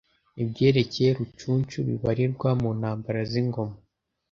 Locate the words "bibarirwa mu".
1.87-2.69